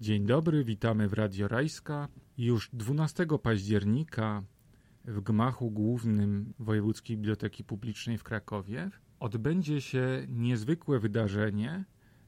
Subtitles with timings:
[0.00, 2.08] Dzień dobry, witamy w Radio Rajska.
[2.38, 4.42] Już 12 października
[5.04, 8.90] w gmachu głównym Wojewódzkiej Biblioteki Publicznej w Krakowie
[9.20, 11.84] odbędzie się niezwykłe wydarzenie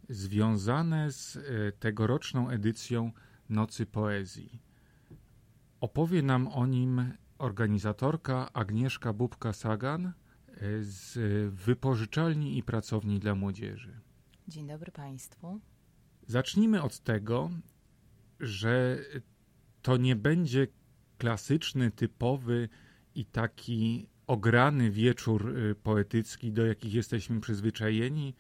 [0.09, 1.41] związane z e,
[1.73, 3.13] tegoroczną edycją
[3.49, 4.63] Nocy Poezji.
[5.81, 10.13] Opowie nam o nim organizatorka Agnieszka Bubka-Sagan e,
[10.81, 11.19] z
[11.55, 14.01] Wypożyczalni i Pracowni dla Młodzieży.
[14.49, 15.61] Dzień dobry Państwu.
[16.29, 17.51] Zacznijmy od tego,
[18.41, 18.99] że
[19.83, 20.67] to nie będzie
[21.19, 22.69] klasyczny, typowy
[23.15, 28.35] i taki ograny wieczór y, poetycki, do jakich jesteśmy przyzwyczajeni.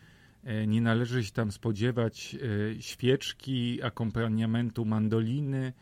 [0.45, 5.73] E, nie należy się tam spodziewać e, świeczki, akompaniamentu mandoliny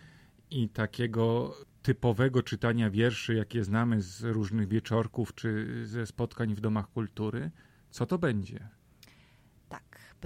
[0.51, 6.91] i takiego typowego czytania wierszy, jakie znamy z różnych wieczorków czy ze spotkań w domach
[6.91, 7.51] kultury.
[7.91, 8.69] Co to będzie?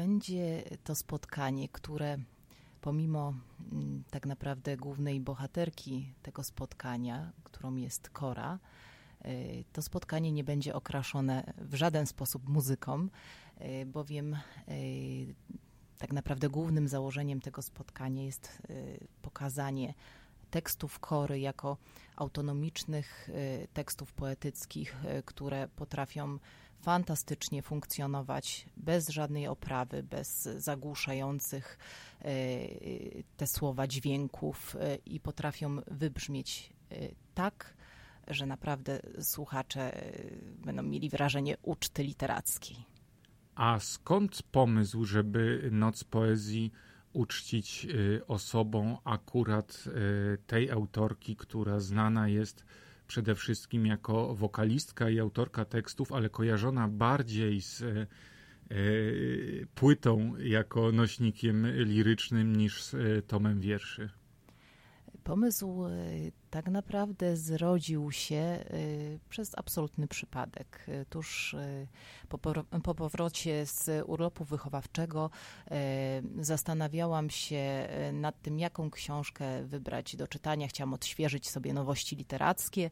[0.01, 2.19] Będzie to spotkanie, które
[2.81, 3.35] pomimo
[3.73, 8.59] mm, tak naprawdę głównej bohaterki tego spotkania, którą jest Kora,
[9.25, 13.09] y, to spotkanie nie będzie okraszone w żaden sposób muzyką,
[13.61, 14.37] y, bowiem
[14.69, 15.35] y,
[15.99, 18.63] tak naprawdę głównym założeniem tego spotkania jest
[19.23, 19.95] pokazanie
[20.51, 21.77] tekstów Kory jako
[22.17, 23.29] autonomicznych
[23.73, 26.39] tekstów poetyckich, które potrafią
[26.81, 31.79] fantastycznie funkcjonować bez żadnej oprawy, bez zagłuszających
[32.23, 32.29] e,
[33.37, 36.95] te słowa dźwięków e, i potrafią wybrzmieć e,
[37.35, 37.75] tak,
[38.29, 40.13] że naprawdę słuchacze
[40.65, 42.77] będą mieli wrażenie uczty literackiej.
[43.55, 46.73] A skąd pomysł, żeby Noc Poezji
[47.13, 47.87] uczcić
[48.29, 49.85] osobą akurat
[50.47, 52.65] tej autorki, która znana jest
[53.11, 58.07] przede wszystkim jako wokalistka i autorka tekstów, ale kojarzona bardziej z e,
[59.75, 64.11] płytą jako nośnikiem lirycznym niż z e, tomem wierszy.
[65.25, 65.91] Pomysł e,
[66.51, 70.85] tak naprawdę zrodził się y, przez absolutny przypadek.
[70.89, 71.87] Y, tuż y,
[72.29, 72.39] po,
[72.83, 75.31] po powrocie z urlopu wychowawczego
[76.41, 80.69] zastanawiałam się nad tym, jaką książkę wybrać do czytania.
[80.69, 82.91] Chciałam odświeżyć sobie nowości literackie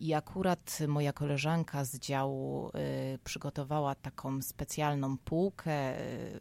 [0.00, 2.70] i akurat moja koleżanka z działu
[3.24, 5.94] przygotowała taką specjalną półkę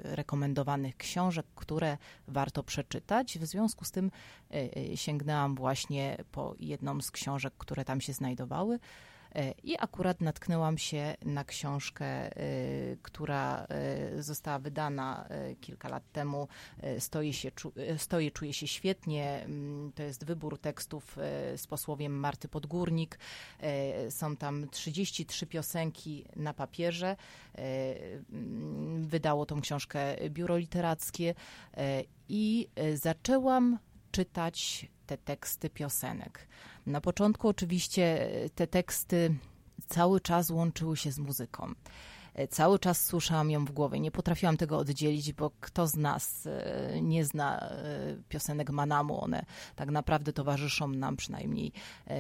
[0.04, 3.40] rekomendowanych książek, które warto przeczytać.
[3.40, 4.12] W związku z tym
[4.96, 8.80] sięgnęłam właśnie po jedną z książek, które tam się znajdowały.
[9.36, 12.32] E, I akurat natknęłam się na książkę, e,
[13.02, 15.28] która e, została wydana
[15.62, 16.48] kilka lat temu.
[17.00, 17.52] Stoję, się,
[17.98, 19.44] stoję czuję się świetnie.
[19.46, 21.18] Mm, to jest wybór tekstów
[21.56, 23.20] z posłowiem Marty Podgórnik.
[24.10, 27.16] Są tam 33 piosenki na papierze.
[27.56, 31.36] Mm, wydało tą książkę biuro literackie
[32.30, 33.80] i zaczęłam
[34.12, 36.48] czytać te teksty piosenek.
[36.86, 39.36] Na początku oczywiście te teksty
[39.88, 41.74] cały czas łączyły się z muzyką.
[42.34, 44.00] E, cały czas słyszałam ją w głowie.
[44.00, 49.24] Nie potrafiłam tego oddzielić, bo kto z nas e, nie zna e, piosenek Manamu?
[49.24, 49.46] One
[49.76, 51.72] tak naprawdę towarzyszą nam, przynajmniej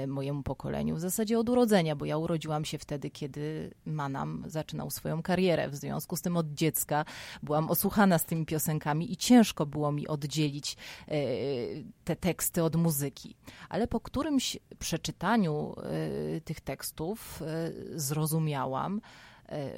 [0.07, 5.22] mojemu pokoleniu, w zasadzie od urodzenia, bo ja urodziłam się wtedy, kiedy Manam zaczynał swoją
[5.22, 5.69] karierę.
[5.69, 7.06] W związku z tym od dziecka
[7.44, 10.78] byłam osłuchana z tymi piosenkami i ciężko było mi oddzielić
[12.03, 13.35] te teksty od muzyki.
[13.69, 15.75] Ale po którymś przeczytaniu
[16.45, 17.44] tych tekstów
[17.95, 19.01] zrozumiałam,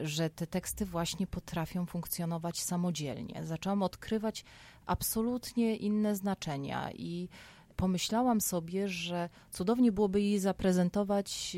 [0.01, 3.45] że te teksty właśnie potrafią funkcjonować samodzielnie.
[3.45, 4.45] Zaczęłam odkrywać
[4.85, 7.29] absolutnie inne znaczenia i
[7.75, 11.57] pomyślałam sobie, że cudownie byłoby jej zaprezentować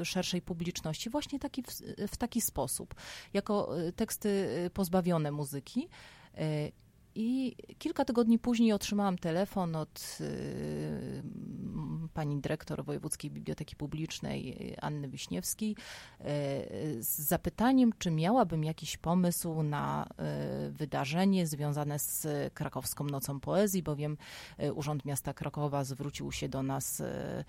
[0.00, 1.62] e, szerszej publiczności właśnie taki,
[2.08, 2.94] w taki sposób,
[3.34, 5.88] jako e, teksty pozbawione muzyki
[7.20, 11.22] i kilka tygodni później otrzymałam telefon od y,
[12.14, 16.24] pani dyrektor Wojewódzkiej Biblioteki Publicznej Anny Wiśniewskiej y,
[17.02, 20.06] z zapytaniem, czy miałabym jakiś pomysł na
[20.68, 24.16] y, wydarzenie związane z krakowską Nocą Poezji, bowiem
[24.62, 27.44] y, Urząd Miasta Krakowa zwrócił się do nas y, y,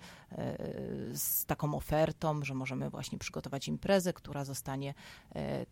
[1.18, 4.94] z taką ofertą, że możemy właśnie przygotować imprezę, która zostanie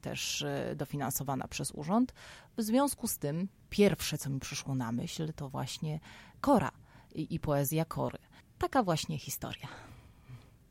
[0.01, 0.45] też
[0.77, 2.15] dofinansowana przez urząd.
[2.57, 6.01] W związku z tym pierwsze, co mi przyszło na myśl, to właśnie
[6.41, 6.71] Kora
[7.15, 8.19] i, i poezja Kory.
[8.59, 9.69] Taka właśnie historia.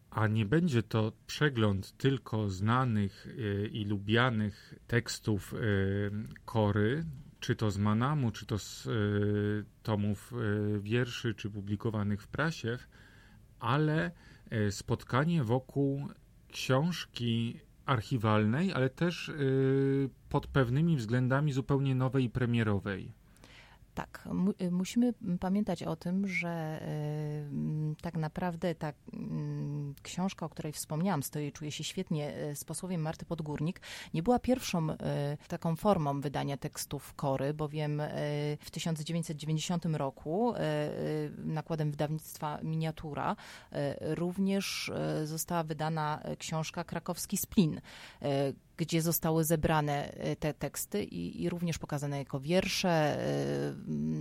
[0.09, 5.57] A nie będzie to przegląd tylko znanych e, i lubianych tekstów e,
[6.45, 7.05] Kory,
[7.39, 8.91] czy to z Manamu, czy to z e,
[9.83, 10.33] tomów
[10.79, 12.77] wierszy, czy publikowanych w prasie,
[13.59, 14.11] ale
[14.69, 16.07] spotkanie wokół
[16.51, 23.11] książki archiwalnej, ale też y, pod pewnymi względami zupełnie nowej i premierowej.
[23.97, 28.93] Tak, mu musimy pamiętać o tym, że y, tak naprawdę ta y,
[30.01, 33.81] książka, o której wspomniałam, stoi, czuje się świetnie z posłowiem Marty Podgórnik,
[34.13, 34.95] nie była pierwszą y,
[35.47, 38.01] taką formą wydania tekstów Kory, bowiem
[38.59, 40.53] w 1990 roku
[41.37, 43.35] nakładem wydawnictwa Miniatura
[43.99, 44.91] również
[45.23, 47.81] została wydana książka Krakowski Splin,
[48.77, 52.89] gdzie zostały zebrane e, te teksty i, i, również pokazane jako wiersze.
[52.89, 53.73] E,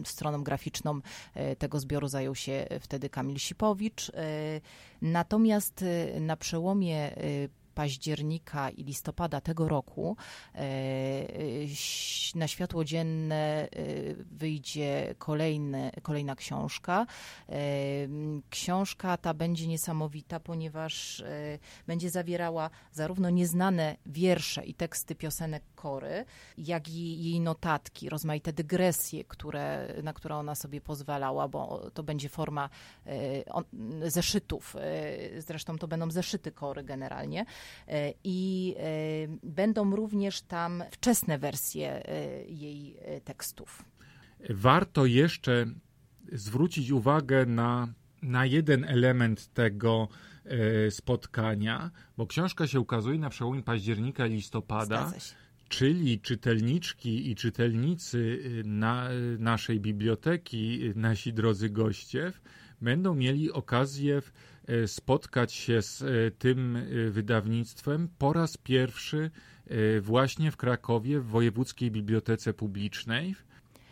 [0.05, 1.01] stroną graficzną
[1.35, 4.13] e, tego zbioru zajął się wtedy Kamil Sipowicz.
[5.03, 5.85] Natomiast
[6.21, 7.11] na przełomie
[7.77, 10.17] października i listopada tego roku
[10.55, 10.61] e,
[12.35, 13.69] na światło dzienne e,
[14.31, 17.07] wyjdzie kolejny, kolejna książka.
[17.49, 17.55] E,
[18.51, 21.25] książka ta będzie niesamowita, ponieważ
[21.87, 26.25] będzie zawierała zarówno nieznane wiersze i teksty piosenek Kory,
[26.59, 32.29] jak i jej notatki, rozmaite dygresje, które, na które ona sobie pozwalała, bo to będzie
[32.29, 32.69] forma
[34.03, 34.77] zeszytów.
[35.39, 37.47] Zresztą to będą zeszyty Kory generalnie.
[37.89, 38.83] E, i e,
[39.43, 43.85] będą również tam wczesne wersje e, jej tekstów.
[44.51, 45.67] Warto jeszcze
[46.33, 47.89] zwrócić uwagę na,
[48.23, 50.09] na jeden element tego
[50.91, 55.13] spotkania, bo książka się ukazuje na przełomie października i listopada.
[55.69, 59.09] Czyli czytelniczki i czytelnicy na,
[59.39, 62.33] naszej biblioteki, nasi drodzy goście,
[62.81, 64.23] będą mieli okazję
[64.87, 66.05] spotkać się z
[66.39, 66.79] tym
[67.11, 69.31] wydawnictwem po raz pierwszy
[70.01, 73.35] właśnie w Krakowie, w Wojewódzkiej Bibliotece Publicznej.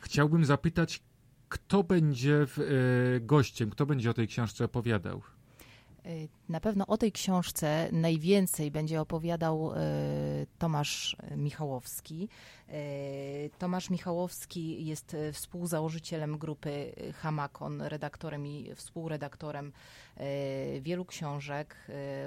[0.01, 1.03] Chciałbym zapytać,
[1.49, 2.47] kto będzie
[3.21, 5.23] gościem, kto będzie o tej książce opowiadał?
[6.49, 9.71] Na pewno o tej książce najwięcej będzie opowiadał
[10.59, 12.29] Tomasz Michałowski.
[13.59, 19.73] Tomasz Michałowski jest współzałożycielem grupy Hamakon, redaktorem i współredaktorem
[20.81, 21.77] wielu książek,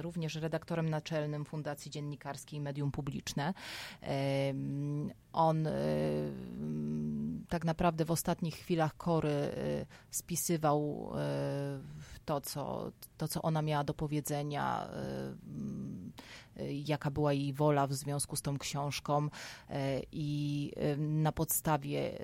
[0.02, 3.54] również redaktorem naczelnym Fundacji Dziennikarskiej Medium Publiczne.
[5.34, 5.68] On
[7.50, 9.56] tak naprawdę w ostatnich chwilach Kory
[10.12, 11.12] spisywał
[12.26, 14.90] to, co, to, co ona miała do powiedzenia,
[16.86, 19.30] jaka była jej wola w związku z tą książką
[20.12, 22.20] i na podstawie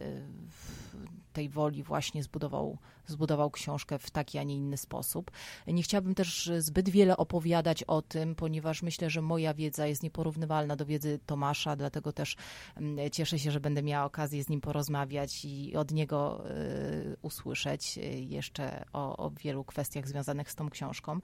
[1.34, 2.78] tej woli właśnie zbudował,
[3.08, 5.32] zbudował książkę w taki, a nie inny sposób.
[5.68, 10.76] Nie chciałabym też zbyt wiele opowiadać o tym, ponieważ myślę, że moja wiedza jest nieporównywalna
[10.76, 12.36] do wiedzy Tomasza, dlatego też
[12.76, 18.00] mm, cieszę się, że będę miała okazję z nim porozmawiać i od niego y, usłyszeć
[18.20, 21.20] jeszcze o, o wielu kwestiach związanych z tą książką.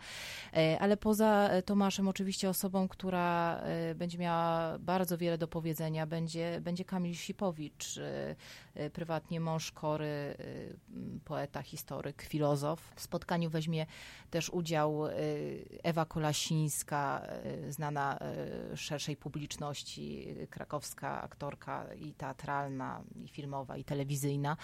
[0.54, 3.62] E, ale poza Tomaszem, oczywiście osobą, która
[3.96, 8.00] będzie miała bardzo wiele do powiedzenia, będzie, będzie Kamil Sipowicz,
[8.94, 10.36] prywatnie mąż Kory,
[11.26, 12.94] poeta, historyk, filozof.
[12.96, 13.86] W spotkaniu weźmie
[14.30, 15.12] też udział y,
[15.84, 17.22] Ewa Kolasińska,
[17.68, 18.20] y, znana
[18.74, 24.58] y, szerszej publiczności, krakowska aktorka i teatralna, i filmowa, i telewizyjna.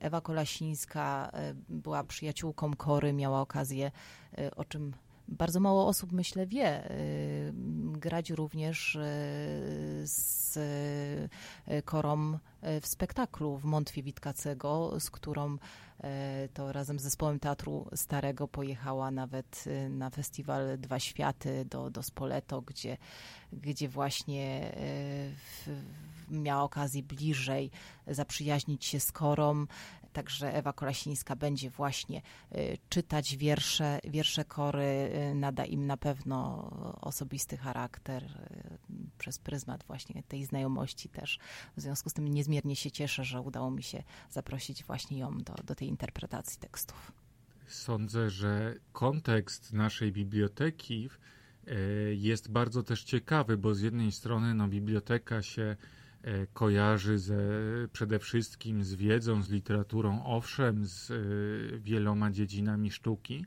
[0.00, 1.32] Ewa Kolasińska
[1.68, 3.90] była przyjaciółką Kory, miała okazję,
[4.56, 4.94] o czym
[5.28, 6.88] bardzo mało osób, myślę, wie,
[7.92, 8.98] grać również
[10.04, 10.58] z
[11.84, 12.38] Korą
[12.80, 15.56] w spektaklu w Montwie Witkacego, z którą
[16.54, 22.62] to razem z zespołem Teatru Starego pojechała nawet na festiwal Dwa Światy do, do Spoleto,
[22.62, 22.96] gdzie,
[23.52, 25.70] gdzie właśnie e,
[26.30, 27.70] miała okazję bliżej
[28.06, 29.66] zaprzyjaźnić się z Korą.
[30.12, 32.22] Także Ewa Kolasińska będzie właśnie
[32.88, 36.70] czytać wiersze, wiersze Kory, nada im na pewno
[37.00, 38.24] osobisty charakter
[39.18, 41.38] przez pryzmat właśnie tej znajomości też.
[41.76, 45.54] W związku z tym niezmiernie się cieszę, że udało mi się zaprosić właśnie ją do,
[45.54, 47.12] do tej interpretacji tekstów.
[47.66, 51.08] Sądzę, że kontekst naszej biblioteki
[52.16, 55.76] jest bardzo też ciekawy, bo z jednej strony no, biblioteka się
[56.52, 57.38] kojarzy ze,
[57.92, 61.14] przede wszystkim z wiedzą, z literaturą, owszem, z e,
[61.78, 63.46] wieloma dziedzinami sztuki,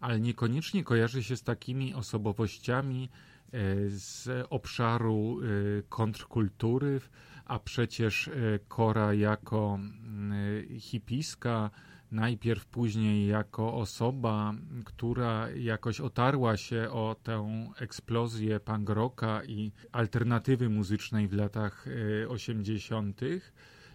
[0.00, 3.08] ale niekoniecznie kojarzy się z takimi osobowościami
[3.88, 5.38] z obszaru
[5.88, 7.00] kontrkultury,
[7.44, 8.30] a przecież
[8.68, 9.78] Kora jako
[10.78, 11.70] hipiska
[12.12, 14.54] najpierw później jako osoba,
[14.84, 21.86] która jakoś otarła się o tę eksplozję punk rocka i alternatywy muzycznej w latach
[22.28, 23.22] 80.
[23.22, 23.26] E,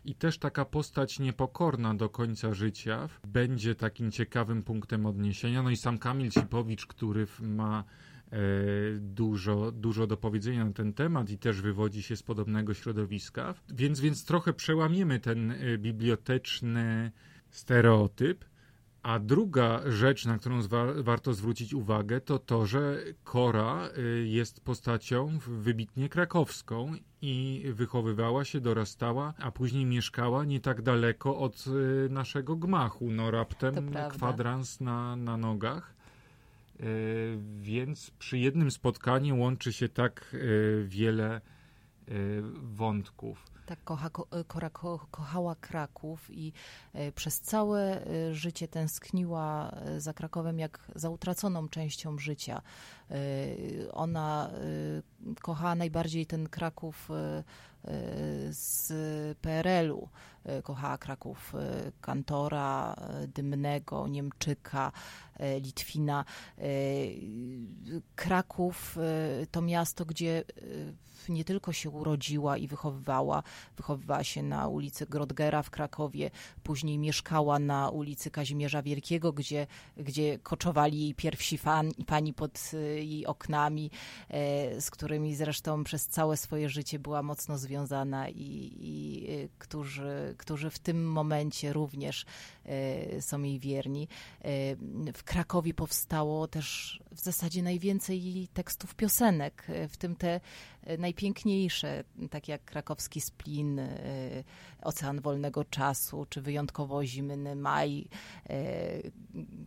[0.06, 5.64] I też taka postać niepokorna do końca życia będzie takim ciekawym punktem odniesienia.
[5.64, 7.84] No i sam Kamil Sipowicz, który ma
[9.00, 13.54] dużo, dużo do powiedzenia na ten temat i też wywodzi się z podobnego środowiska.
[13.70, 17.12] Więc, więc trochę przełamiemy ten biblioteczny
[17.58, 18.46] stereotyp.
[19.04, 20.62] A druga rzecz, na którą
[20.96, 28.62] warto zwrócić uwagę, to to, że Kora y, jest postacią wybitnie krakowską i wychowywała się,
[28.62, 33.12] dorastała, a później mieszkała nie tak daleko od y, naszego gmachu.
[33.12, 35.96] No raptem kwadrans na, na nogach.
[36.80, 40.36] Y, więc przy jednym spotkaniu łączy się tak
[40.86, 41.42] wiele
[42.64, 46.54] wątków tak kocha, ko, e, ko, kochała Kraków i
[46.94, 52.62] e, przez całe e, życie tęskniła za Krakowem jak za utraconą częścią życia.
[53.94, 54.50] Ona
[55.42, 57.10] kochała najbardziej ten Kraków
[58.50, 58.88] z
[59.38, 60.10] PRL-u.
[60.64, 61.54] Kochała Kraków
[62.02, 62.96] Kantora,
[63.28, 64.92] Dymnego, Niemczyka,
[65.62, 66.26] Litwina.
[68.16, 68.98] Kraków
[69.52, 70.44] to miasto, gdzie
[71.30, 73.44] nie tylko się urodziła i wychowywała,
[73.78, 76.32] wychowywała się na ulicy Grodgera w Krakowie,
[76.64, 83.26] później mieszkała na ulicy Kazimierza Wielkiego, gdzie, gdzie koczowali jej pierwsi fan, pani pod jej
[83.26, 83.92] oknami,
[84.30, 90.36] e, z którymi zresztą przez całe swoje życie była mocno związana i, i y, którzy,
[90.38, 92.26] którzy w tym momencie również
[92.66, 94.08] e, są jej wierni.
[94.42, 94.48] E,
[95.14, 100.40] w Krakowie powstało też w zasadzie najwięcej tekstów piosenek, w tym te
[100.98, 103.90] najpiękniejsze, takie jak krakowski splin, e,
[104.82, 108.08] Ocean Wolnego Czasu, czy wyjątkowo Zimny Maj,
[108.50, 108.58] e,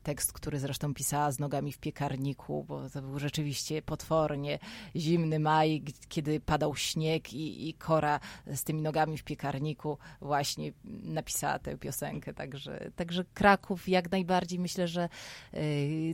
[0.03, 4.59] tekst, który zresztą pisała z nogami w piekarniku, bo to był rzeczywiście potwornie
[4.97, 11.59] zimny maj, kiedy padał śnieg i, i Kora z tymi nogami w piekarniku właśnie napisała
[11.59, 14.59] tę piosenkę, także, także Kraków jak najbardziej.
[14.59, 15.09] Myślę, że
[15.53, 15.59] e,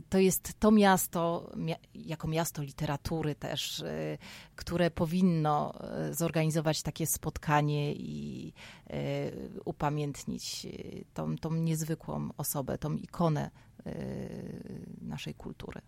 [0.09, 1.51] to jest to miasto,
[1.93, 3.83] jako miasto literatury też,
[4.55, 8.53] które powinno e, zorganizować takie spotkanie i
[8.89, 9.31] e,
[9.65, 10.69] upamiętnić e,
[11.13, 13.51] tą, tą niezwykłą osobę, tą ikonę
[15.01, 15.81] naszej kultury.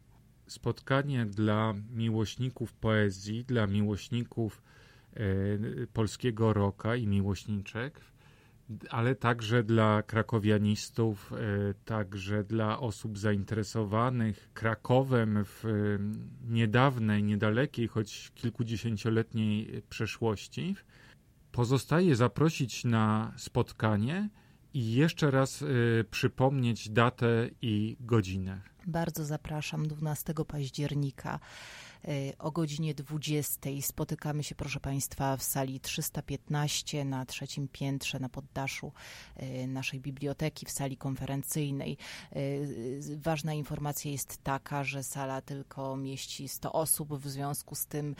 [0.48, 4.62] Spotkanie dla miłośników poezji, dla miłośników
[5.94, 8.02] polskiego roka i miłośniczek
[8.90, 11.38] ale także dla krakowianistów, e,
[11.86, 15.70] także dla osób zainteresowanych Krakowem w e,
[16.54, 20.76] niedawnej, niedalekiej, choć kilkudziesięcioletniej przeszłości.
[21.52, 24.30] Pozostaje zaprosić na spotkanie
[24.74, 25.66] i jeszcze raz e,
[26.04, 28.62] przypomnieć datę i godzinę.
[28.88, 31.40] Bardzo zapraszam 12 października
[32.40, 38.92] o godzinie 20 spotykamy się, proszę Państwa, w sali 315 na trzecim piętrze na poddaszu
[39.36, 41.98] e, naszej biblioteki, w sali konferencyjnej.
[42.32, 42.40] E,
[43.18, 48.16] ważna informacja jest taka, że sala tylko mieści 100 osób, w związku z tym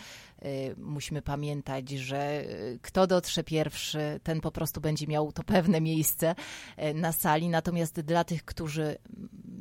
[0.78, 2.46] musimy pamiętać, że
[2.82, 6.36] kto dotrze pierwszy, ten po prostu będzie miał to pewne miejsce
[6.96, 7.50] na sali.
[7.50, 8.98] Natomiast dla tych, którzy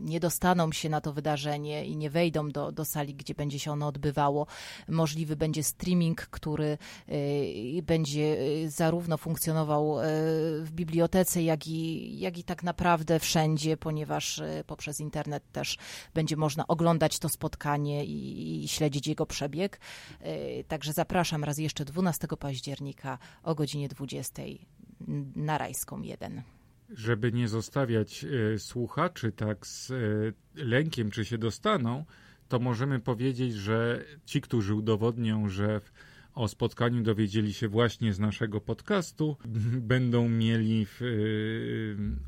[0.09, 3.73] nie dostaną się na to wydarzenie i nie wejdą do, do sali, gdzie będzie się
[3.73, 4.47] ono odbywało.
[4.89, 10.03] Możliwy będzie streaming, który y, będzie y, zarówno funkcjonował y,
[10.63, 15.79] w bibliotece, jak i, jak i tak naprawdę wszędzie, ponieważ poprzez internet też
[16.15, 19.81] będzie można oglądać to spotkanie i, i śledzić jego przebieg.
[20.69, 24.43] Także zapraszam raz jeszcze 12 października o godzinie 20
[25.37, 26.58] na Rajską 1
[26.95, 29.95] żeby nie zostawiać e, słuchaczy tak z e,
[30.55, 32.05] lękiem, czy się dostaną,
[32.49, 35.81] to możemy powiedzieć, że ci, którzy udowodnią, że
[36.35, 39.37] o spotkaniu dowiedzieli się właśnie z naszego podcastu,
[39.95, 41.07] będą mieli w, e,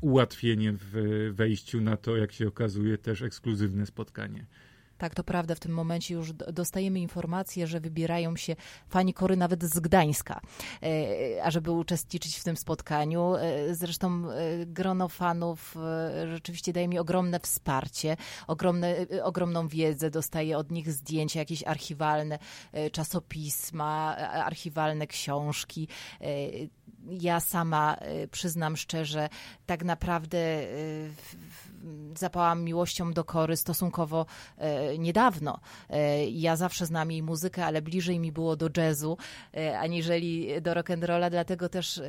[0.01, 4.45] ułatwienie w wejściu na to, jak się okazuje, też ekskluzywne spotkanie.
[5.01, 8.55] Tak, to prawda, w tym momencie już dostajemy informacje, że wybierają się
[8.89, 10.41] fani kory nawet z Gdańska,
[10.83, 13.35] e, ażeby uczestniczyć w tym spotkaniu.
[13.35, 15.75] E, zresztą e, grono fanów
[16.33, 18.17] rzeczywiście daje mi ogromne wsparcie,
[18.47, 22.39] ogromne, ogromną wiedzę, dostaję od nich zdjęcia jakieś archiwalne,
[22.91, 25.87] czasopisma, archiwalne książki
[27.09, 27.97] ja sama
[28.31, 29.29] przyznam szczerze,
[29.65, 30.67] tak naprawdę
[32.17, 34.25] zapałam miłością do Kory stosunkowo
[34.57, 35.59] e, niedawno.
[35.89, 39.17] E, ja zawsze znam jej muzykę, ale bliżej mi było do jazzu,
[39.53, 42.01] e, aniżeli do rock'n'rolla, dlatego też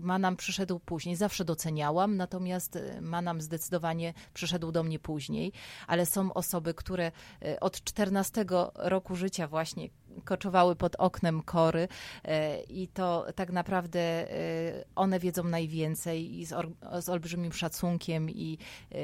[0.00, 1.16] Manam przyszedł później.
[1.16, 5.52] Zawsze doceniałam, natomiast Manam zdecydowanie przyszedł do mnie później,
[5.86, 7.12] ale są osoby, które
[7.60, 8.44] od 14
[8.74, 9.88] roku życia właśnie
[10.24, 11.88] koczowały pod oknem kory
[12.24, 18.30] e, i to tak naprawdę e, one wiedzą najwięcej i z, or, z olbrzymim szacunkiem
[18.30, 18.58] i
[18.92, 18.96] e,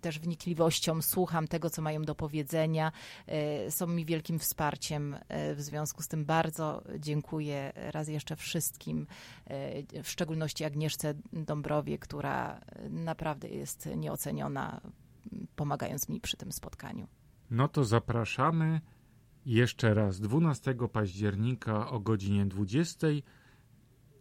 [0.00, 2.92] też wnikliwością słucham tego, co mają do powiedzenia.
[3.70, 5.16] Są mi wielkim wsparciem.
[5.54, 9.06] W związku z tym bardzo dziękuję raz jeszcze wszystkim,
[10.02, 12.60] w szczególności Agnieszce Dąbrowie, która
[12.90, 14.80] naprawdę jest nieoceniona,
[15.56, 17.06] pomagając mi przy tym spotkaniu.
[17.50, 18.80] No to zapraszamy
[19.46, 23.06] jeszcze raz 12 października o godzinie 20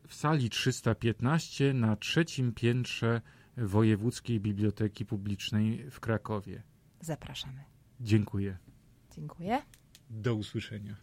[0.08, 3.22] w sali 315 na trzecim piętrze
[3.58, 6.64] Wojewódzkiej Biblioteki Publicznej w Krakowie.
[7.02, 7.64] Zapraszamy.
[8.02, 8.58] Dziękuję.
[9.16, 9.62] Dziękuję.
[10.10, 10.96] Do usłyszenia.